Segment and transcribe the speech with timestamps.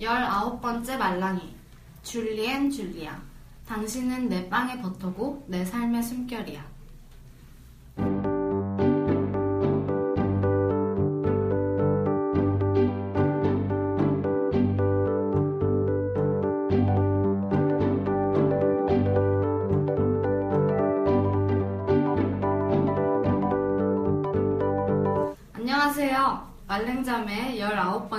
[0.00, 1.54] 19번째 말랑이.
[2.02, 3.20] 줄리엔 줄리아.
[3.66, 6.64] 당신은 내 빵의 버터고 내 삶의 숨결이야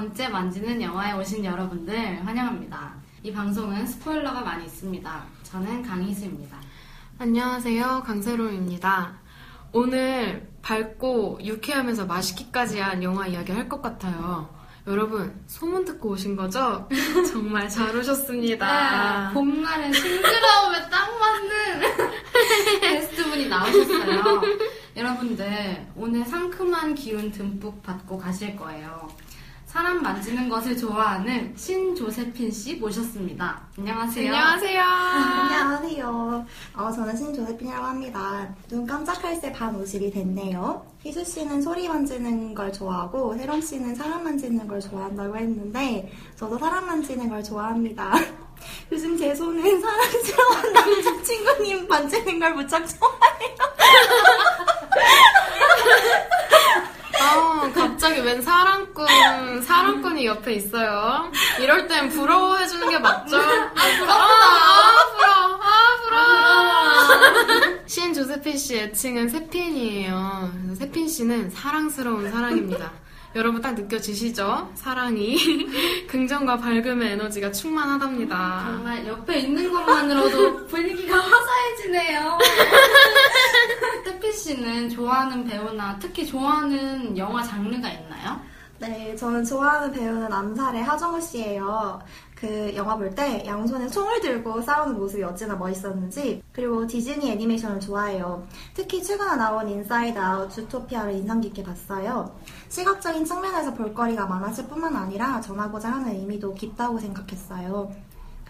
[0.02, 2.96] 번째 만지는 영화에 오신 여러분들 환영합니다.
[3.22, 5.24] 이 방송은 스포일러가 많이 있습니다.
[5.44, 6.58] 저는 강희수입니다.
[7.20, 8.02] 안녕하세요.
[8.04, 9.14] 강세롬입니다.
[9.74, 14.50] 오늘 밝고 유쾌하면서 맛있기까지 한 영화 이야기 할 것 같아요.
[14.88, 16.90] 여러분, 소문 듣고 오신 거죠?
[17.32, 19.28] 정말 잘 오셨습니다.
[19.28, 21.82] 네, 봄날의 싱그러움에 딱 맞는
[22.82, 24.42] 게스트분이 나오셨어요.
[24.98, 29.08] 여러분들, 오늘 상큼한 기운 듬뿍 받고 가실 거예요.
[29.72, 33.62] 사람 만지는 것을 좋아하는 신조세핀 씨 모셨습니다.
[33.78, 34.28] 안녕하세요.
[34.36, 34.82] 안녕하세요.
[34.84, 36.46] 안녕하세요.
[36.76, 38.54] 어, 저는 신조세핀이라고 합니다.
[38.68, 40.86] 눈 깜짝할 새 반 50이 됐네요.
[41.06, 46.86] 희수 씨는 소리 만지는 걸 좋아하고 세롬 씨는 사람 만지는 걸 좋아한다고 했는데 저도 사람
[46.88, 48.12] 만지는 걸 좋아합니다.
[48.92, 53.56] 요즘 제 손은 사랑스러운 남자친구님 만지는 걸 무척 좋아해요.
[57.32, 61.32] 아, 갑자기 웬 사랑꾼, 사랑꾼이 옆에 있어요.
[61.60, 63.38] 이럴 땐 부러워해주는 게 맞죠?
[63.38, 64.14] 아, 부럽다.
[64.14, 65.60] 아, 부러워.
[65.62, 67.82] 아, 부러워.
[67.86, 70.52] 신 조세핀 씨 애칭은 세핀이에요.
[70.78, 72.92] 세핀 씨는 사랑스러운 사랑입니다.
[73.34, 74.72] 여러분 딱 느껴지시죠?
[74.76, 75.38] 사랑이.
[76.08, 78.64] 긍정과 밝음의 에너지가 충만하답니다.
[78.66, 82.38] 정말 옆에 있는 것만으로도 분위기가 화사해지네요.
[84.04, 88.40] 세핀 씨는 좋아하는 배우나 특히 좋아하는 영화 장르가 있나요?
[88.80, 92.00] 네, 저는 좋아하는 배우는 암살의 하정우 씨예요.
[92.36, 98.48] 그 영화 볼 때 양손에 총을 들고 싸우는 모습이 어찌나 멋있었는지 그리고 디즈니 애니메이션을 좋아해요.
[98.74, 102.36] 특히 최근에 나온 Inside Out 주토피아를 인상 깊게 봤어요.
[102.70, 107.92] 시각적인 측면에서 볼거리가 많았을 뿐만 아니라 전하고자 하는 의미도 깊다고 생각했어요.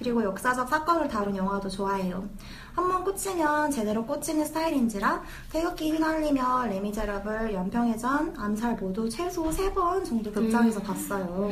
[0.01, 2.27] 그리고 역사적 사건을 다룬 영화도 좋아해요.
[2.73, 10.81] 한번 꽂히면 제대로 꽂히는 스타일인지라 태극기 휘날리며 레미제라블, 연평해전, 암살 모두 최소 3번 정도 극장에서
[10.81, 11.51] 봤어요.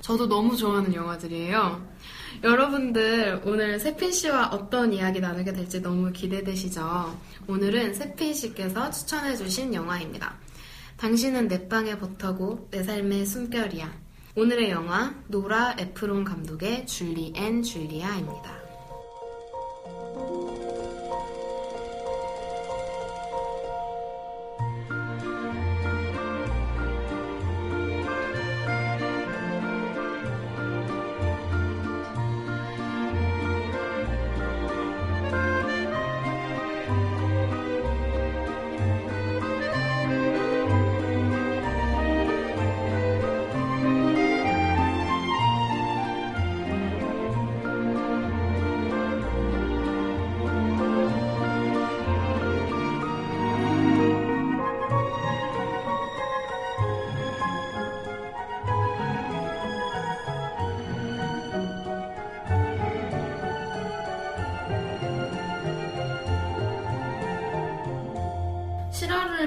[0.00, 1.82] 저도 너무 좋아하는 영화들이에요.
[2.42, 7.14] 여러분들 오늘 세핀 씨와 어떤 이야기 나누게 될지 너무 기대되시죠?
[7.46, 10.36] 오늘은 세핀 씨께서 추천해주신 영화입니다.
[10.96, 14.01] 당신은 내 빵의 버터고 내 삶의 숨결이야.
[14.34, 18.61] 오늘의 영화 노라 에프론 감독의 줄리 앤 줄리아입니다.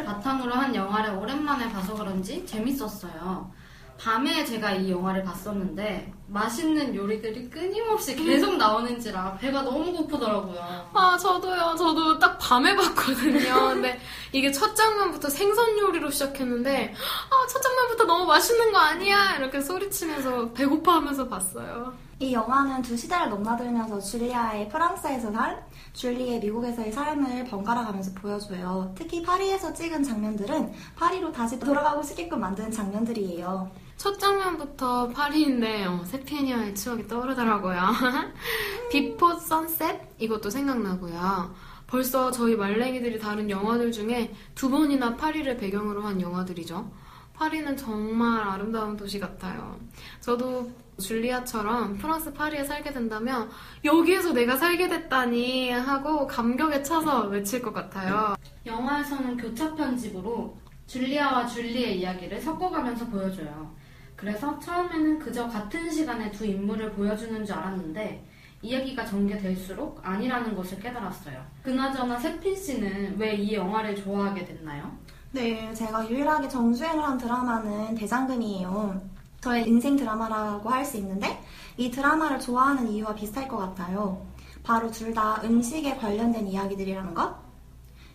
[0.06, 3.52] 바탕으로 한 영화를 오랜만에 봐서 그런지 재밌었어요.
[3.98, 10.90] 밤에 제가 이 영화를 봤었는데 맛있는 요리들이 끊임없이 계속 나오는지라 배가 너무 고프더라고요.
[10.94, 11.76] 아, 저도요.
[11.78, 13.70] 저도 딱 밤에 봤거든요.
[13.70, 14.00] 근데
[14.34, 19.38] 이게 첫 장면부터 생선 요리로 시작했는데, 아, 첫 장면부터 너무 맛있는 거 아니야?
[19.38, 21.94] 이렇게 소리치면서 배고파 하면서 봤어요.
[22.20, 28.94] 이 영화는 두 시대를 넘나들면서 줄리아의 프랑스에서 살, 줄리의 미국에서의 삶을 번갈아 가면서 보여줘요.
[28.96, 33.72] 특히 파리에서 찍은 장면들은 파리로 다시 돌아가고 싶게끔 만드는 장면들이에요.
[33.96, 37.80] 첫 장면부터 파리인데, 어, 세핀이와의 추억이 떠오르더라고요.
[38.92, 40.02] Before Sunset?
[40.20, 41.56] 이것도 생각나고요.
[41.88, 46.92] 벌써 저희 말랑이들이 다른 영화들 중에 두 번이나 파리를 배경으로 한 영화들이죠.
[47.36, 49.78] 파리는 정말 아름다운 도시 같아요.
[50.20, 53.50] 저도 줄리아처럼 프랑스 파리에 살게 된다면
[53.84, 58.36] 여기에서 내가 살게 됐다니 하고 감격에 차서 외칠 것 같아요.
[58.66, 60.58] 영화에서는 교차 편집으로
[60.88, 63.74] 줄리아와 줄리의 이야기를 섞어가면서 보여줘요.
[64.16, 68.26] 그래서 처음에는 그저 같은 시간에 두 인물을 보여주는 줄 알았는데
[68.62, 71.44] 이야기가 전개될수록 아니라는 것을 깨달았어요.
[71.64, 74.92] 그나저나 세핀 씨는 왜 이 영화를 좋아하게 됐나요?
[75.32, 79.02] 네, 제가 유일하게 정주행을 한 드라마는 대장금이에요.
[79.46, 81.40] 저의 인생 드라마라고 할 수 있는데
[81.78, 84.26] 이 드라마를 좋아하는 이유와 비슷할 것 같아요.
[84.64, 87.36] 바로 둘 다 음식에 관련된 이야기들이라는 것?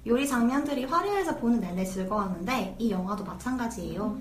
[0.09, 4.19] 요리 장면들이 화려해서 보는 내내 즐거웠는데 이 영화도 마찬가지예요.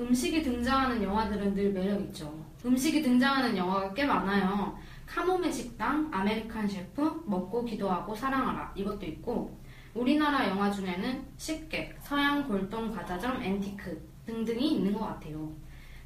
[0.00, 2.34] 음식이 등장하는 영화들은 늘 매력있죠.
[2.66, 4.76] 음식이 등장하는 영화가 꽤 많아요.
[5.06, 9.56] 카모메 식당, American Chef, 먹고 기도하고 사랑하라 이것도 있고
[9.94, 15.48] 우리나라 영화 중에는 식객, 서양 골동 과자점, 앤티크 등등이 있는 것 같아요.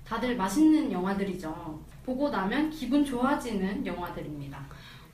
[0.06, 1.80] 다들 맛있는 영화들이죠.
[2.04, 4.66] 보고 나면 기분 좋아지는 영화들입니다.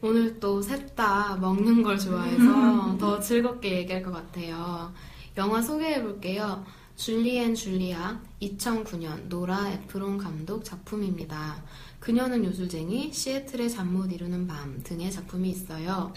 [0.02, 4.92] 오늘 또 셋 다 먹는 걸 좋아해서 더 즐겁게 얘기할 것 같아요.
[5.36, 6.64] 영화 소개해 볼게요.
[6.96, 11.62] 줄리 앤 줄리아 2009년 노라 에프론 감독 작품입니다.
[12.00, 16.12] 그녀는 요술쟁이, 시애틀의 잠 못 이루는 밤 등의 작품이 있어요.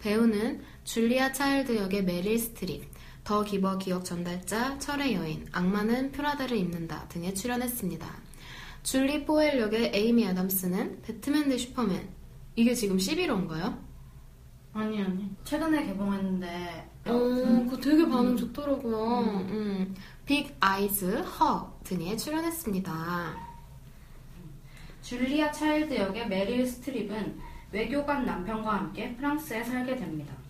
[0.00, 2.84] 배우는 줄리아 차일드 역의 메릴 스트립,
[3.26, 8.06] The Giver 기억 전달자, 철의 여인, 악마는 프라다를 입는다 등에 출연했습니다.
[8.84, 12.08] 줄리 포엘 역의 에이미 아담스는 배트맨 대 슈퍼맨,
[12.54, 13.76] 이게 지금 11호인가요?
[14.72, 17.12] 아니 아니 최근에 개봉했는데 어,
[17.68, 19.20] 그거 되게 반응 좋더라고요.
[19.48, 19.94] 음.
[20.24, 23.36] Big Eyes, Her 등에 출연했습니다.
[25.02, 27.40] 줄리아 차일드 역의 메릴 스트립은
[27.72, 30.45] 외교관 남편과 함께 프랑스에 살게 됩니다.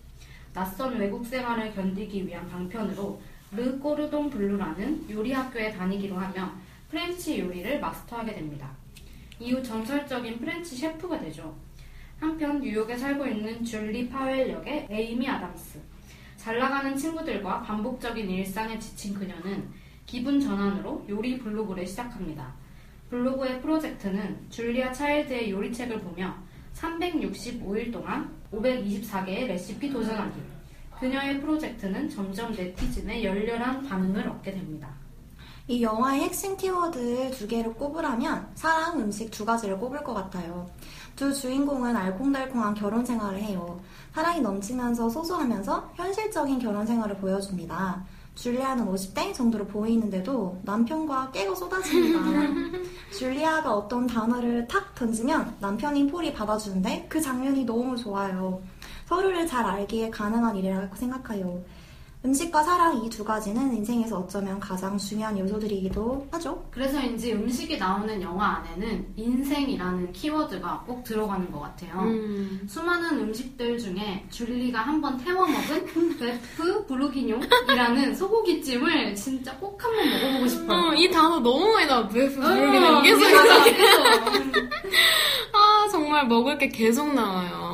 [0.57, 3.21] 낯선 외국 생활을 견디기 위한 방편으로
[3.53, 6.51] 르 꼬르동 블루라는 요리 학교에 다니기로 하며
[6.89, 8.71] 프렌치 요리를 마스터하게 됩니다.
[9.39, 11.55] 이후 전설적인 프렌치 셰프가 되죠.
[12.19, 15.79] 한편 뉴욕에 살고 있는 줄리 파웰 역의 에이미 아담스.
[16.39, 19.69] 잘 나가는 친구들과 반복적인 일상에 지친 그녀는
[20.07, 22.55] 기분 전환으로 요리 블로그를 시작합니다.
[23.11, 26.35] 블로그의 프로젝트는 줄리아 차일드의 요리책을 보며
[26.73, 30.41] 365일 동안 524개의 레시피 도전하기.
[30.99, 34.89] 그녀의 프로젝트는 점점 네티즌의 열렬한 반응을 얻게 됩니다.
[35.69, 40.71] 이 영화의 핵심 키워드 두 개를 꼽으라면 사랑, 음식 두 가지를 꼽을 것 같아요.
[41.17, 43.81] 두 주인공은 알콩달콩한 결혼 생활을 해요.
[44.15, 48.05] 사랑이 넘치면서 소소하면서 현실적인 결혼 생활을 보여줍니다.
[48.37, 52.21] 줄리아는 50대 정도로 보이는데도 남편과 깨가 쏟아집니다.
[53.11, 58.63] 줄리아가 어떤 단어를 탁 던지면 남편인 폴이 받아주는데 그 장면이 너무 좋아요.
[59.07, 61.63] 서로를 잘 알기에 가능한 일이라고 생각해요.
[62.27, 66.63] 음식과 사랑 이 두 가지는 인생에서 어쩌면 가장 중요한 요소들이기도 하죠.
[66.73, 72.01] 그래서인지 음식이 나오는 영화 안에는 인생이라는 키워드가 꼭 들어가는 것 같아요.
[72.03, 72.67] 음.
[72.69, 80.11] 수많은 음식들 중에 줄리가 한 번 태워 먹은 베프 부르기뇽이라는 소고기찜을 진짜 꼭 한 번
[80.11, 80.89] 먹어보고 싶어요.
[80.91, 82.09] 어, 이 단어 너무 많이 나와.
[82.13, 83.77] 왜 어, 계속 맞아, 이렇게.
[83.77, 84.03] 계속.
[85.55, 87.66] 아, 정말 먹을 게 계속 나와요.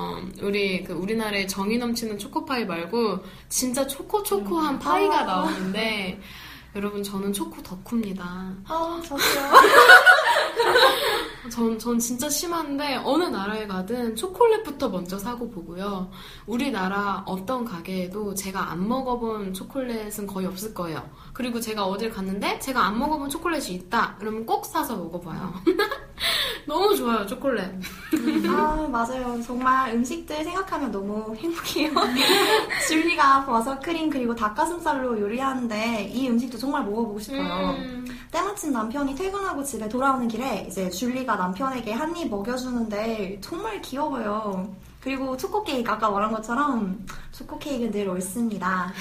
[0.43, 6.21] 우리 그 우리나라의 정이 넘치는 초코파이 말고 진짜 초코 초코한 파이가 나오는데
[6.75, 8.25] 여러분 저는 초코 덕후입니다.
[8.67, 9.51] 아, 저도요.
[11.51, 16.11] 전, 전 진짜 심한데 어느 나라에 가든 초콜릿부터 먼저 사고 보고요.
[16.47, 21.03] 우리나라 어떤 가게에도 제가 안 먹어본 초콜릿은 거의 없을 거예요.
[21.33, 24.17] 그리고 제가 어딜 갔는데 제가 안 먹어본 초콜릿이 있다.
[24.19, 25.55] 그러면 꼭 사서 먹어봐요.
[26.67, 27.65] 너무 좋아요, 초콜릿.
[28.49, 29.43] 아, 맞아요.
[29.43, 31.91] 정말 음식들 생각하면 너무 행복해요.
[32.89, 37.75] 줄리가 버섯 크림 그리고 닭가슴살로 요리하는데 이 음식도 정말 먹어보고 싶어요.
[37.79, 38.07] 음.
[38.31, 44.75] 때마침 남편이 퇴근하고 집에 돌아오는 길에 이제 줄리가 남편에게 한 입 먹여주는데 정말 귀여워요.
[45.03, 48.93] 그리고 초코 케이크 아까 말한 것처럼 초코 케이크는 늘 옳습니다.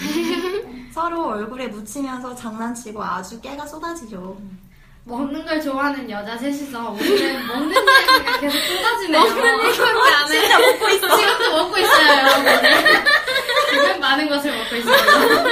[0.94, 4.38] 서로 얼굴에 묻히면서 장난치고 아주 깨가 쏟아지죠.
[5.04, 9.20] 먹는 걸 좋아하는 여자 셋이서 오늘은 먹는 얘기가 계속 쏟아지네요.
[9.24, 10.40] 먹는 얘기밖에 안 해.
[10.42, 11.18] 진짜 먹고 있어.
[11.18, 12.46] 지금도 먹고 있어요, 여러분.
[13.72, 15.44] 지금 많은 것을 먹고 있어요.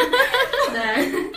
[0.74, 1.29] 네.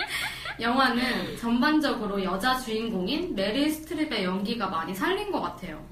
[0.60, 5.82] 영화는 전반적으로 여자 주인공인 메릴 스트립의 연기가 많이 살린 것 같아요.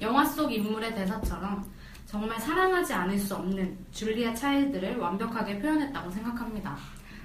[0.00, 1.64] 영화 속 인물의 대사처럼
[2.06, 6.76] 정말 사랑하지 않을 수 없는 줄리아 차일드를 완벽하게 표현했다고 생각합니다.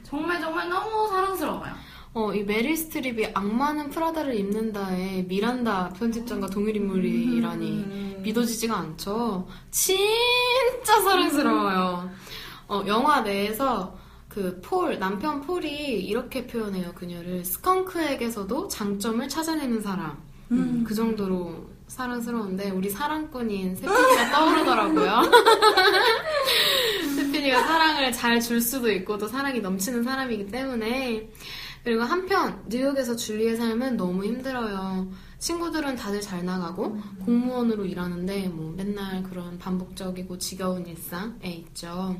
[0.04, 1.74] 정말 정말 너무 사랑스러워요.
[2.13, 9.48] 어, 이 메릴 스트립이 악마는 프라다를 입는다의 미란다 편집장과 동일 인물이라니 믿어지지가 않죠.
[9.72, 12.10] 진짜 사랑스러워요.
[12.68, 13.95] 어, 영화 내에서
[14.36, 17.46] 그 폴, 남편 폴이 이렇게 표현해요, 그녀를.
[17.46, 20.22] 스컹크에게서도 장점을 찾아내는 사람.
[20.51, 25.22] 음, 그 정도로 사랑스러운데, 우리 사랑꾼인 세피니가 떠오르더라고요.
[27.15, 31.30] 세피니가 사랑을 잘 줄 수도 있고, 또 사랑이 넘치는 사람이기 때문에.
[31.86, 35.08] 그리고 한편, 뉴욕에서 줄리의 삶은 너무 힘들어요.
[35.39, 42.18] 친구들은 다들 잘 나가고, 공무원으로 일하는데, 뭐, 맨날 그런 반복적이고 지겨운 일상에 있죠.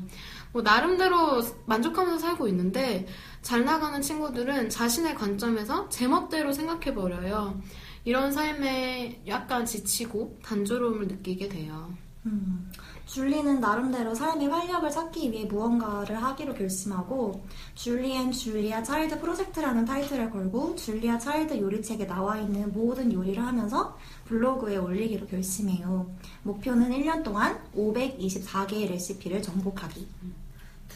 [0.56, 3.06] 뭐, 나름대로 만족하면서 살고 있는데,
[3.42, 7.60] 잘 나가는 친구들은 자신의 관점에서 제멋대로 생각해버려요.
[8.06, 11.92] 이런 삶에 약간 지치고 단조로움을 느끼게 돼요.
[12.24, 12.72] 음,
[13.04, 17.44] 줄리는 나름대로 삶의 활력을 찾기 위해 무언가를 하기로 결심하고
[17.74, 23.96] 줄리 앤 줄리아 차일드 프로젝트라는 타이틀을 걸고 줄리아 차일드 요리책에 나와 있는 모든 요리를 하면서
[24.24, 26.10] 블로그에 올리기로 결심해요.
[26.44, 30.45] 목표는 1년 동안 524개의 레시피를 정복하기.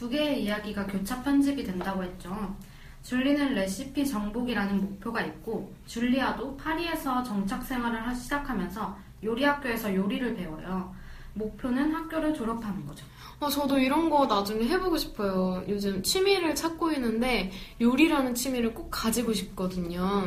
[0.00, 2.56] 두 개의 이야기가 교차 편집이 된다고 했죠.
[3.02, 10.94] 줄리는 레시피 정복이라는 목표가 있고 줄리아도 파리에서 정착 생활을 하- 시작하면서 요리 학교에서 요리를 배워요.
[11.34, 13.04] 목표는 학교를 졸업하는 거죠.
[13.40, 15.62] 아, 저도 이런 거 나중에 해보고 싶어요.
[15.68, 20.26] 요즘 취미를 찾고 있는데 요리라는 취미를 꼭 가지고 싶거든요.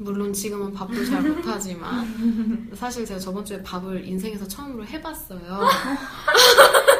[0.00, 5.60] 물론 지금은 밥도 잘 못하지만 사실 제가 저번 주에 밥을 인생에서 처음으로 해봤어요.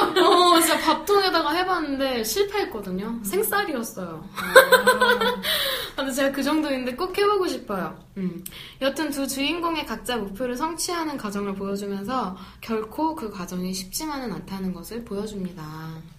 [0.54, 3.20] 어, 진짜 밥통에다가 해봤는데 실패했거든요.
[3.22, 4.24] 생쌀이었어요.
[5.96, 7.98] 근데 제가 그 정도인데 꼭 해보고 싶어요.
[8.16, 8.42] 음.
[8.80, 15.62] 여튼 두 주인공의 각자 목표를 성취하는 과정을 보여주면서 결코 그 과정이 쉽지만은 않다는 것을 보여줍니다.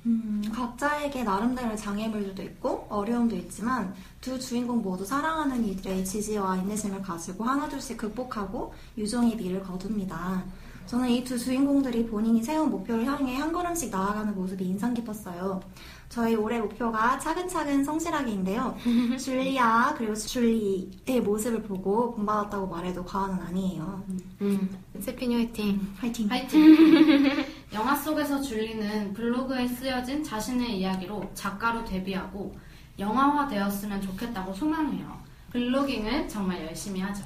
[0.05, 7.43] 음, 각자에게 나름대로의 장애물도 있고 어려움도 있지만 두 주인공 모두 사랑하는 이들의 지지와 인내심을 가지고
[7.43, 10.43] 하나둘씩 극복하고 유종의 미를 거둡니다.
[10.91, 15.62] 저는 이 두 주인공들이 본인이 세운 목표를 향해 한 걸음씩 나아가는 모습이 인상 깊었어요.
[16.10, 18.75] 저희 올해 목표가 차근차근 성실하기인데요.
[19.17, 24.03] 줄리아 그리고 줄리의 모습을 보고 본받았다고 말해도 과언은 아니에요.
[24.41, 24.69] 음.
[25.00, 25.93] 세핀이 화이팅.
[25.98, 26.27] 화이팅!
[26.27, 27.45] 파이팅!
[27.71, 32.53] 영화 속에서 줄리는 블로그에 쓰여진 자신의 이야기로 작가로 데뷔하고
[33.00, 35.21] 영화화 되었으면 좋겠다고 소망해요.
[35.51, 37.24] 블로깅을 정말 열심히 하죠.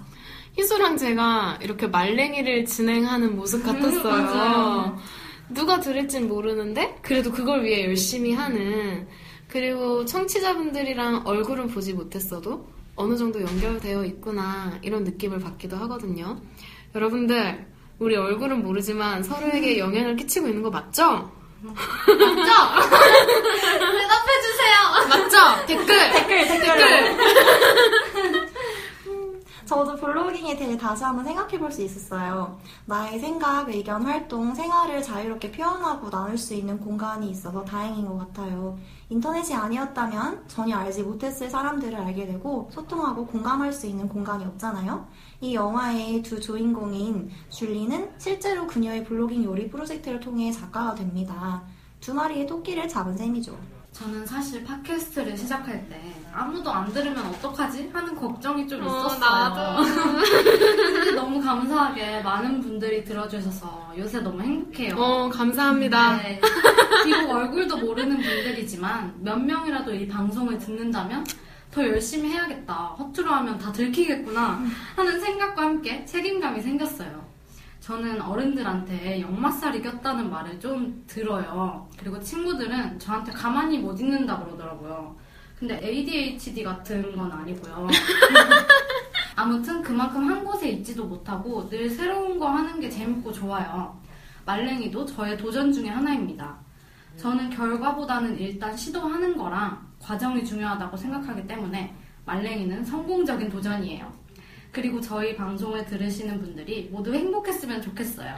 [0.58, 4.04] 희수랑 제가 이렇게 말랭이를 진행하는 모습 같았어요.
[4.04, 4.98] 맞아요.
[5.50, 9.08] 누가 들을진 모르는데 그래도 그걸 위해 열심히 하는
[9.48, 16.42] 그리고 청취자분들이랑 얼굴은 보지 못했어도 어느 정도 연결되어 있구나 이런 느낌을 받기도 하거든요.
[16.96, 17.68] 여러분들
[18.00, 21.32] 우리 얼굴은 모르지만 서로에게 영향을 끼치고 있는 거 맞죠?
[21.66, 22.02] 대답해
[24.42, 24.76] 주세요!
[25.10, 25.66] 맞죠?
[25.66, 28.15] 댓글 댓글 댓글
[29.66, 32.60] 저도 블로깅에 대해 다시 한번 생각해 볼 수 있었어요.
[32.86, 38.78] 나의 생각, 의견, 활동, 생활을 자유롭게 표현하고 나눌 수 있는 공간이 있어서 다행인 것 같아요.
[39.10, 45.08] 인터넷이 아니었다면 전혀 알지 못했을 사람들을 알게 되고 소통하고 공감할 수 있는 공간이 없잖아요.
[45.42, 51.64] 이 영화의 두 주인공인 줄리는 실제로 그녀의 블로깅 요리 프로젝트를 통해 작가가 됩니다.
[52.00, 53.75] 두 마리의 토끼를 잡은 셈이죠.
[53.96, 56.02] 저는 사실 팟캐스트를 시작할 때
[56.34, 57.92] 아무도 안 들으면 어떡하지?
[57.94, 59.20] 하는 걱정이 좀 어, 있었어요.
[59.20, 59.84] 나도.
[60.94, 64.96] 근데 너무 감사하게 많은 분들이 들어주셔서 요새 너무 행복해요.
[64.98, 66.18] 어 감사합니다.
[66.18, 66.42] 네.
[67.06, 71.26] 비록 얼굴도 모르는 분들이지만 몇 명이라도 이 방송을 듣는다면
[71.72, 72.74] 더 열심히 해야겠다.
[73.00, 74.62] 허투루 하면 다 들키겠구나
[74.98, 77.25] 하는 생각과 함께 책임감이 생겼어요.
[77.86, 81.88] 저는 어른들한테 역마살이 꼈다는 말을 좀 들어요.
[82.00, 85.16] 그리고 친구들은 저한테 가만히 못 있는다 그러더라고요.
[85.60, 87.88] 근데 ADHD 같은 건 아니고요.
[89.38, 93.96] 아무튼 그만큼 한 곳에 있지도 못하고 늘 새로운 거 하는 게 재밌고 좋아요.
[94.46, 96.58] 말랭이도 저의 도전 중에 하나입니다.
[97.18, 104.25] 저는 결과보다는 일단 시도하는 거랑 과정이 중요하다고 생각하기 때문에 말랭이는 성공적인 도전이에요.
[104.76, 108.36] 그리고 저희 방송을 들으시는 분들이 모두 행복했으면 좋겠어요.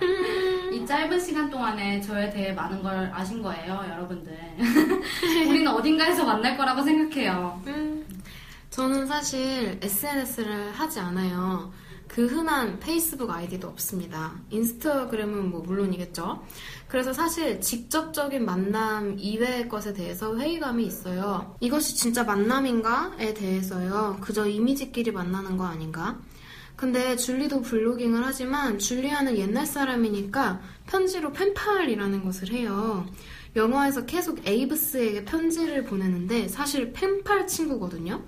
[0.71, 4.37] 이 짧은 시간 동안에 저에 대해 많은 걸 아신 거예요, 여러분들.
[5.49, 7.59] 우리는 어딘가에서 만날 거라고 생각해요.
[7.65, 8.05] 음,
[8.69, 11.73] 저는 사실 SNS를 하지 않아요.
[12.07, 14.33] 그 흔한 페이스북 아이디도 없습니다.
[14.49, 16.43] 인스타그램은 뭐 물론이겠죠.
[16.87, 21.55] 그래서 사실 직접적인 만남 이외의 것에 대해서 회의감이 있어요.
[21.59, 24.17] 이것이 진짜 만남인가에 대해서요.
[24.21, 26.19] 그저 이미지끼리 만나는 거 아닌가?
[26.75, 33.05] 근데 줄리도 블로깅을 하지만 줄리아는 옛날 사람이니까 편지로 펜팔이라는 것을 해요.
[33.55, 38.21] 영화에서 계속 에이브스에게 편지를 보내는데 사실 펜팔 친구거든요.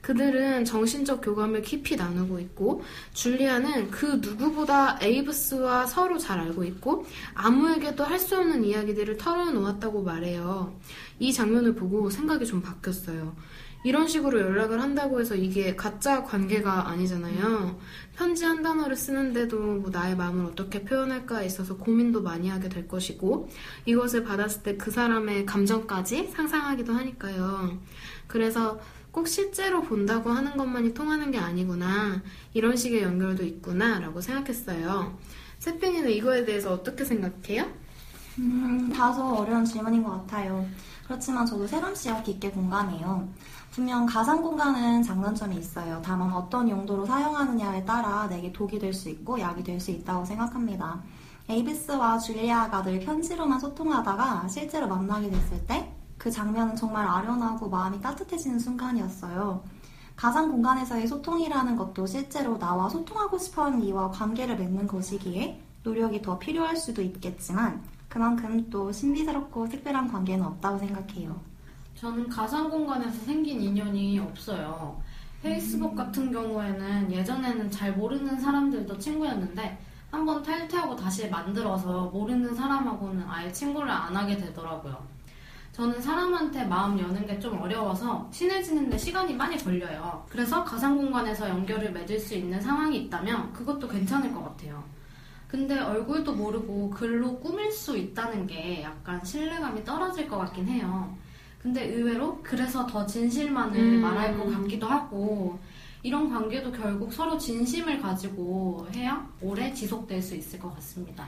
[0.00, 2.82] 그들은 정신적 교감을 깊이 나누고 있고
[3.14, 10.76] 줄리아는 그 누구보다 에이브스와 서로 잘 알고 있고 아무에게도 할 수 없는 이야기들을 털어놓았다고 말해요.
[11.20, 13.36] 이 장면을 보고 생각이 좀 바뀌었어요.
[13.84, 17.78] 이런 식으로 연락을 한다고 해서 이게 가짜 관계가 아니잖아요.
[18.16, 23.48] 편지 한 단어를 쓰는데도 뭐 나의 마음을 어떻게 표현할까에 있어서 고민도 많이 하게 될 것이고
[23.86, 27.78] 이것을 받았을 때 그 사람의 감정까지 상상하기도 하니까요.
[28.26, 28.80] 그래서
[29.18, 32.22] 꼭 실제로 본다고 하는 것만이 통하는 게 아니구나.
[32.54, 33.98] 이런 식의 연결도 있구나.
[33.98, 35.18] 라고 생각했어요.
[35.58, 37.66] 세핑이는 이거에 대해서 어떻게 생각해요?
[38.38, 40.64] 음, 다소 어려운 질문인 것 같아요.
[41.04, 43.28] 그렇지만 저도 세람 씨와 깊게 공감해요.
[43.72, 46.00] 분명 가상 공간은 장단점이 있어요.
[46.04, 51.02] 다만 어떤 용도로 사용하느냐에 따라 내게 독이 될 수 있고 약이 될 수 있다고 생각합니다.
[51.48, 58.58] 에이비스와 줄리아가 늘 편지로만 소통하다가 실제로 만나게 됐을 때 그 장면은 정말 아련하고 마음이 따뜻해지는
[58.58, 59.62] 순간이었어요.
[60.16, 66.38] 가상 공간에서의 소통이라는 것도 실제로 나와 소통하고 싶어 하는 이와 관계를 맺는 것이기에 노력이 더
[66.38, 71.40] 필요할 수도 있겠지만 그만큼 또 신비스럽고 특별한 관계는 없다고 생각해요.
[71.94, 75.00] 저는 가상 공간에서 생긴 인연이 없어요.
[75.40, 79.78] 페이스북 같은 경우에는 예전에는 잘 모르는 사람들도 친구였는데
[80.10, 85.17] 한번 탈퇴하고 다시 만들어서 모르는 사람하고는 아예 친구를 안 하게 되더라고요.
[85.78, 90.26] 저는 사람한테 마음 여는 게 좀 어려워서 친해지는데 시간이 많이 걸려요.
[90.28, 94.82] 그래서 가상 공간에서 연결을 맺을 수 있는 상황이 있다면 그것도 괜찮을 것 같아요.
[95.46, 101.16] 근데 얼굴도 모르고 글로 꾸밀 수 있다는 게 약간 신뢰감이 떨어질 것 같긴 해요.
[101.62, 104.00] 근데 의외로 그래서 더 진실만을 음.
[104.00, 105.60] 말할 것 같기도 하고
[106.02, 111.24] 이런 관계도 결국 서로 진심을 가지고 해야 오래 지속될 수 있을 것 같습니다.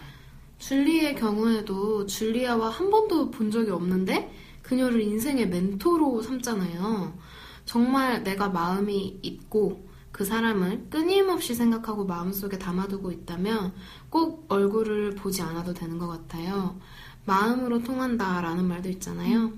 [0.60, 7.18] 줄리의 경우에도 줄리아와 한 번도 본 적이 없는데 그녀를 인생의 멘토로 삼잖아요.
[7.64, 13.72] 정말 내가 마음이 있고 그 사람을 끊임없이 생각하고 마음속에 담아두고 있다면
[14.10, 16.78] 꼭 얼굴을 보지 않아도 되는 것 같아요.
[17.24, 19.52] 마음으로 통한다라는 말도 있잖아요.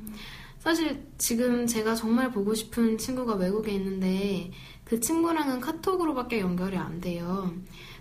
[0.60, 4.52] 사실 지금 제가 정말 보고 싶은 친구가 외국에 있는데
[4.84, 7.52] 그 친구랑은 카톡으로밖에 연결이 안 돼요.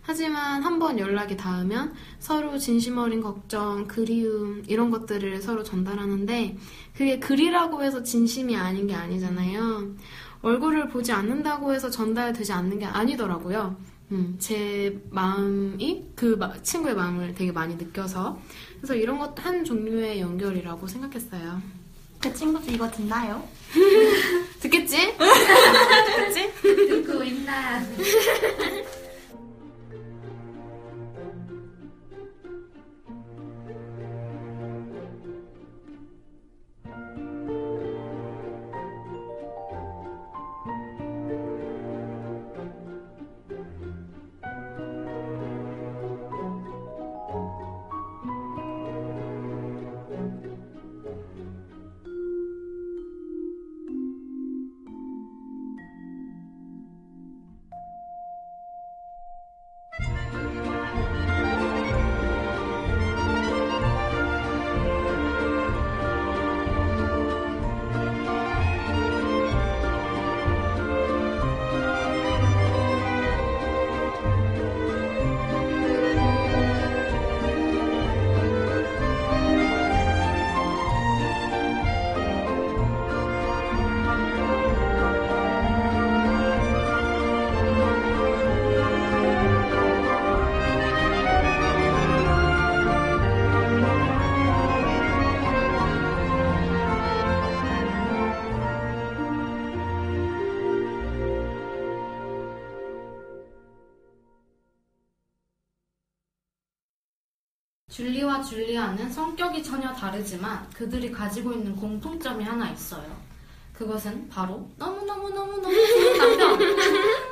[0.04, 6.58] 하지만 한번 연락이 닿으면 서로 진심 어린 걱정, 그리움 이런 것들을 서로 전달하는데
[6.96, 9.92] 그게 글이라고 해서 진심이 아닌 게 아니잖아요.
[10.42, 13.76] 얼굴을 보지 않는다고 해서 전달되지 않는 게 아니더라고요.
[14.12, 18.40] 음, 제 마음이 그 마- 친구의 마음을 되게 많이 느껴서
[18.78, 21.62] 그래서 이런 것도 한 종류의 연결이라고 생각했어요.
[22.20, 23.48] 그 친구도 이거 듣나요?
[24.60, 25.16] 듣겠지?
[25.18, 26.54] 듣겠지?
[26.62, 27.80] 듣고 있나?
[107.92, 113.04] 줄리와 줄리아는 성격이 전혀 다르지만 그들이 가지고 있는 공통점이 하나 있어요.
[113.74, 116.58] 그것은 바로 너무너무너무너무 좋은 남편!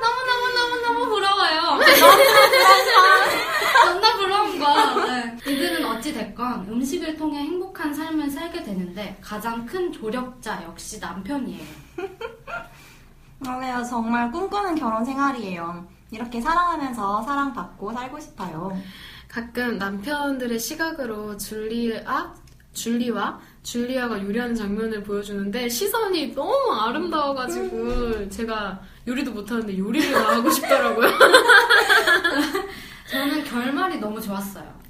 [0.00, 1.80] 너무너무너무너무 부러워요!
[3.84, 5.06] 존나 부러운 거!
[5.06, 5.38] 네.
[5.46, 11.64] 이들은 어찌됐건 음식을 통해 행복한 삶을 살게 되는데 가장 큰 조력자 역시 남편이에요.
[13.38, 13.82] 맞아요.
[13.84, 15.88] 정말 꿈꾸는 결혼 생활이에요.
[16.10, 18.76] 이렇게 사랑하면서 사랑받고 살고 싶어요.
[19.30, 22.34] 가끔 남편들의 시각으로 줄리아,
[22.72, 31.08] 줄리와 줄리아가 요리하는 장면을 보여주는데 시선이 너무 아름다워가지고 제가 요리도 못하는데 요리를 다 하고 싶더라고요.
[33.08, 34.80] 저는 결말이 너무 좋았어요.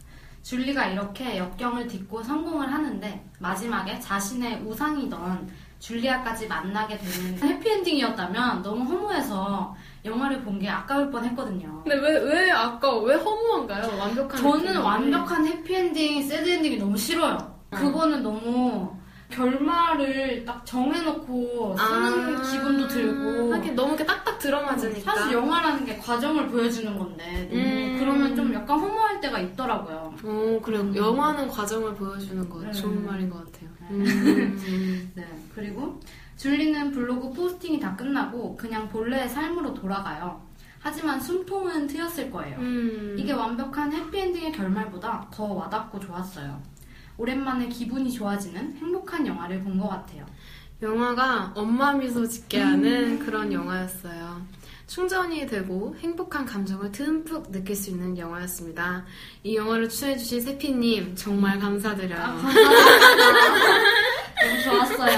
[0.43, 5.51] 줄리가 이렇게 역경을 딛고 성공을 하는데 마지막에 자신의 우상이던
[5.81, 11.83] 줄리아까지 만나게 되는 해피엔딩이었다면 너무 허무해서 영화를 본 게 아까울 뻔 했거든요.
[11.85, 13.99] 근데 왜, 왜 아까 왜 허무한가요?
[13.99, 14.77] 완벽한 저는 느낌이.
[14.79, 17.39] 완벽한 해피엔딩, 새드엔딩이 너무 싫어요.
[17.71, 18.95] 그거는 너무
[19.31, 25.15] 결말을 딱 정해놓고 쓰는 아, 기분도 들고 하긴 너무 이렇게 딱딱 들어맞으니까.
[25.15, 27.97] 사실 영화라는 게 과정을 보여주는 건데 음.
[27.99, 30.15] 그러면 좀 약간 허무할 때가 있더라고요.
[30.23, 30.95] 어, 그래요.
[30.95, 32.73] 영화는 과정을 보여주는 거 음.
[32.73, 33.71] 좋은 말인 것 같아요.
[33.81, 33.87] 네.
[33.91, 35.13] 음.
[35.15, 35.27] 네.
[35.55, 36.01] 그리고
[36.37, 40.41] 줄리는 블로그 포스팅이 다 끝나고 그냥 본래의 삶으로 돌아가요.
[40.83, 42.59] 하지만 숨통은 트였을 거예요.
[42.59, 43.15] 음.
[43.19, 46.61] 이게 완벽한 해피엔딩의 결말보다 더 와닿고 좋았어요.
[47.25, 50.25] 오랜만에 기분이 좋아지는 행복한 영화를 본 것 같아요.
[50.81, 54.41] 영화가 엄마 미소 짓게 하는 그런 영화였어요.
[54.87, 59.05] 충전이 되고 행복한 감정을 듬뿍 느낄 수 있는 영화였습니다.
[59.45, 62.41] 이 영화를 추천해주신 세피님 정말 감사드려요.
[64.41, 65.17] 너무 좋았어요.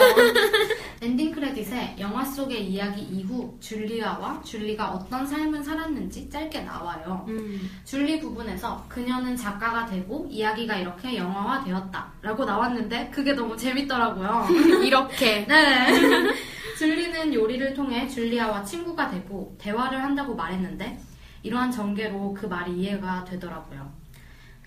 [1.02, 7.24] 엔딩 크레딧에 영화 속의 이야기 이후 줄리아와 줄리가 어떤 삶을 살았는지 짧게 나와요.
[7.28, 7.68] 음.
[7.84, 14.46] 줄리 부분에서 그녀는 작가가 되고 이야기가 이렇게 영화화 되었다 라고 나왔는데 그게 너무 재밌더라고요.
[14.86, 15.88] 이렇게 네.
[16.78, 21.00] 줄리는 요리를 통해 줄리아와 친구가 되고 대화를 한다고 말했는데
[21.42, 24.01] 이러한 전개로 그 말이 이해가 되더라고요.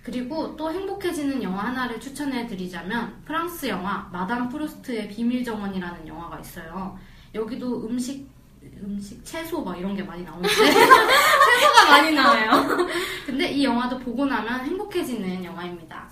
[0.05, 6.95] 그리고 또 행복해지는 영화 하나를 추천해 드리자면 프랑스 영화 마담 프루스트의 비밀 정원이라는 영화가 있어요.
[7.33, 8.29] 여기도 음식
[8.83, 12.51] 음식 채소 막 이런 게 많이 나오는데 채소가 많이 나와요.
[13.25, 16.07] 근데 이 영화도 보고 나면 행복해지는 영화입니다.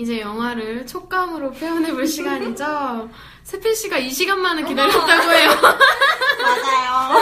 [0.00, 3.10] 이제 영화를 촉감으로 표현해볼 시간이죠.
[3.42, 5.50] 세필 씨가 이 시간만을 기다렸다고 해요.
[6.40, 7.20] 맞아요.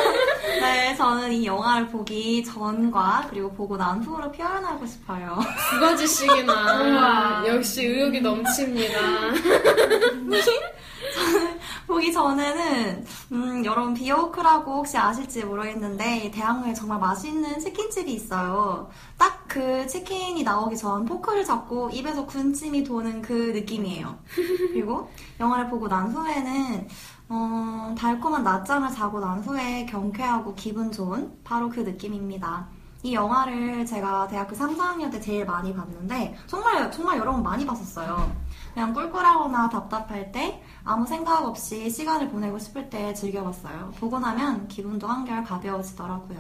[0.60, 5.40] 네, 저는 이 영화를 보기 전과 그리고 보고 난 후로 표현하고 싶어요.
[5.70, 7.42] 두 가지씩이나.
[7.48, 8.94] 역시 의욕이 넘칩니다.
[11.88, 18.90] 보기 전에는 음, 여러분 비오크라고 혹시 아실지 모르겠는데 대학로에 정말 맛있는 치킨집이 있어요.
[19.16, 24.18] 딱 그 치킨이 나오기 전 포크를 잡고 입에서 군침이 도는 그 느낌이에요.
[24.72, 26.86] 그리고 영화를 보고 난 후에는
[27.30, 32.68] 어, 달콤한 낮잠을 자고 난 후에 경쾌하고 기분 좋은 바로 그 느낌입니다.
[33.02, 37.64] 이 영화를 제가 대학교 3, 4학년 때 제일 많이 봤는데 정말 정말 여러 번 많이
[37.64, 38.30] 봤었어요.
[38.78, 43.92] 그냥 꿀꿀하거나 답답할 때 아무 생각 없이 시간을 보내고 싶을 때 즐겨봤어요.
[43.98, 46.38] 보고 나면 기분도 한결 가벼워지더라고요.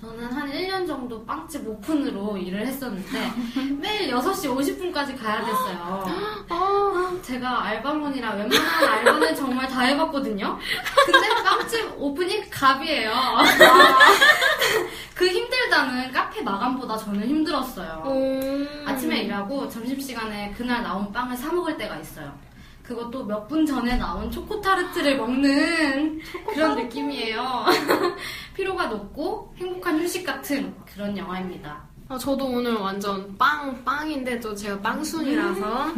[0.00, 3.30] 저는 한 1년 정도 빵집 오픈으로 일을 했었는데
[3.80, 6.04] 매일 6시 50분까지 가야 됐어요.
[6.50, 10.58] 아, 제가 알바몬이라 웬만한 알바는 정말 다 해봤거든요.
[11.06, 13.12] 근데 빵집 오픈이 갑이에요.
[15.64, 18.02] 그 힘들다는 카페 마감보다 저는 힘들었어요.
[18.06, 18.84] 음.
[18.86, 22.32] 아침에 일하고 점심시간에 그날 나온 빵을 사 먹을 때가 있어요.
[22.82, 26.20] 그것도 몇 분 전에 나온 초코타르트를 먹는
[26.52, 27.64] 그런 느낌이에요.
[28.54, 31.82] 피로가 높고 행복한 휴식 같은 그런 영화입니다.
[32.06, 35.94] 아, 저도 오늘 완전 빵, 빵인데 또 제가 빵순이라서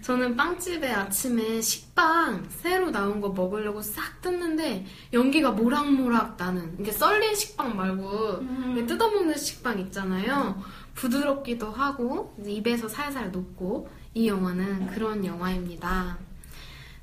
[0.00, 7.34] 저는 빵집에 아침에 식빵 새로 나온 거 먹으려고 싹 뜯는데 연기가 모락모락 나는 이게 썰린
[7.34, 8.08] 식빵 말고
[8.40, 8.86] 음.
[8.86, 10.62] 뜯어먹는 식빵 있잖아요.
[10.94, 16.18] 부드럽기도 하고 입에서 살살 녹고 이 영화는 그런 영화입니다.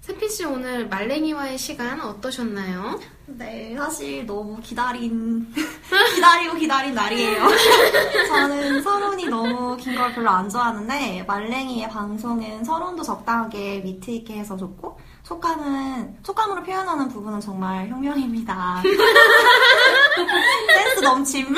[0.02, 3.00] 세피 씨 오늘 말랭이와의 시간 어떠셨나요?
[3.30, 5.46] 네, 사실 너무 기다린,
[6.16, 7.44] 기다리고 기다린 날이에요.
[8.30, 14.56] 저는 서론이 너무 긴 걸 별로 안 좋아하는데, 말랭이의 방송은 서론도 적당하게 위트 있게 해서
[14.56, 18.82] 좋고, 촉감은, 촉감으로 표현하는 부분은 정말 혁명입니다.
[20.74, 21.54] 센스 넘침.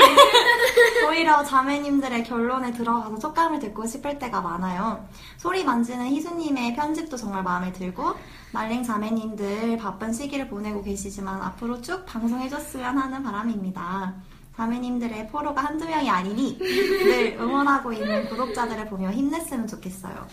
[1.07, 5.07] 오히려 자매님들의 결론에 들어가서 촉감을 듣고 싶을 때가 많아요.
[5.37, 8.15] 소리 만지는 희수님의 편집도 정말 마음에 들고,
[8.53, 14.15] 말랭 자매님들 바쁜 시기를 보내고 계시지만 앞으로 쭉 방송해줬으면 하는 바람입니다.
[14.57, 20.27] 자매님들의 포로가 한두 명이 아니니 늘 응원하고 있는 구독자들을 보며 힘냈으면 좋겠어요.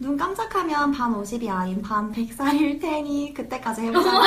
[0.00, 4.12] 눈 깜짝하면 반 50이 아닌 반 100살일 테니 그때까지 해보자.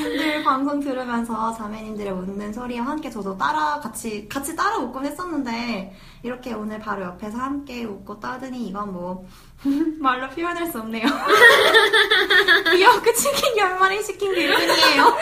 [0.00, 5.92] 늘 방송 들으면서 자매님들의 웃는 소리와 함께 저도 따라 같이 같이 따라 웃곤 했었는데
[6.22, 9.26] 이렇게 오늘 바로 옆에서 함께 웃고 떠드니 이건 뭐
[9.98, 11.06] 말로 표현할 수 없네요.
[12.70, 15.16] 귀엽고 치킨 열마리 시킨 기분이에요.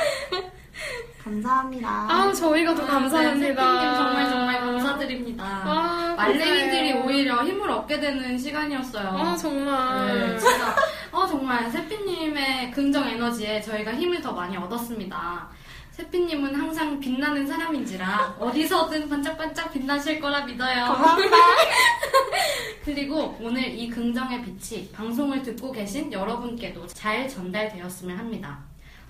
[1.25, 1.89] 감사합니다.
[1.89, 3.33] 아, 저희가 더 감사합니다.
[3.35, 5.45] 네, 세피님 정말 정말 감사드립니다.
[5.45, 6.93] 아, 말랭이들이.
[6.95, 9.09] 오히려 힘을 얻게 되는 시간이었어요.
[9.09, 10.07] 아, 정말.
[10.07, 10.77] 네, 진짜.
[11.13, 15.49] 어, 정말, 세피님의 긍정 에너지에 저희가 힘을 더 많이 얻었습니다.
[15.93, 20.85] 세피님은 항상 빛나는 사람인지라 어디서든 반짝반짝 빛나실 거라 믿어요.
[20.85, 21.37] 감사합니다.
[22.85, 28.59] 그리고 오늘 이 긍정의 빛이 방송을 듣고 계신 여러분께도 잘 전달되었으면 합니다.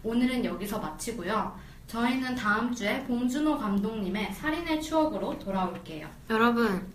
[0.04, 1.58] 오늘은 여기서 마치고요.
[1.88, 6.08] 저희는 다음 주에 봉준호 감독님의 살인의 추억으로 돌아올게요.
[6.30, 6.86] 여러분,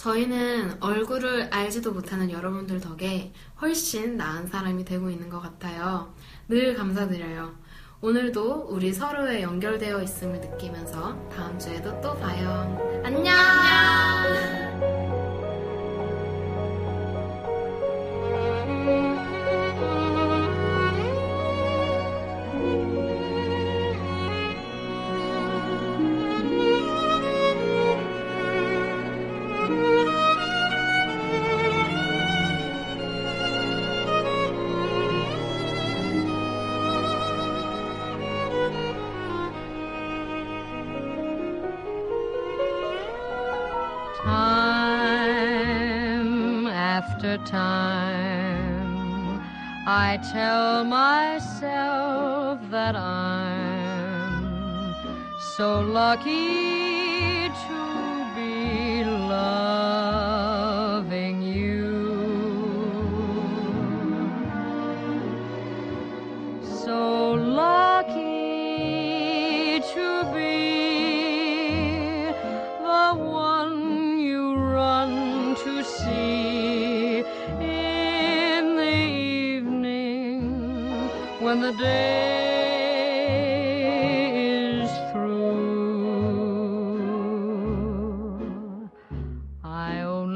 [0.00, 6.14] 저희는 얼굴을 알지도 못하는 여러분들 덕에 훨씬 나은 사람이 되고 있는 것 같아요.
[6.48, 7.54] 늘 감사드려요.
[8.00, 13.02] 오늘도 우리 서로에 연결되어 있음을 느끼면서 다음 주에도 또 봐요.
[13.04, 13.34] 안녕!
[14.80, 14.89] time
[47.10, 49.40] after time,
[49.86, 54.94] I tell myself that I'm
[55.56, 56.79] so lucky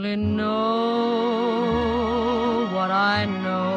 [0.04, 1.88] only know
[2.74, 3.70] what I know.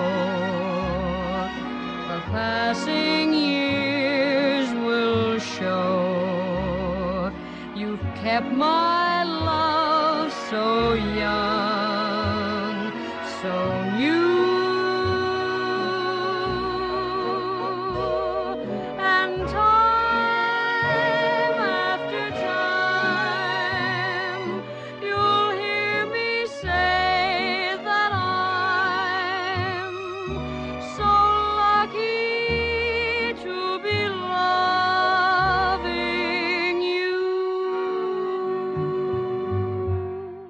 [2.09, 7.31] The passing years will show
[7.75, 11.56] you've kept my love so young.